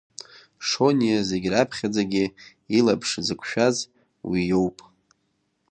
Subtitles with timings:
[0.67, 2.25] Шониа зегьы раԥхьаӡагьы
[2.77, 3.77] илаԥш зықәшәаз
[4.29, 4.77] уи иоуп.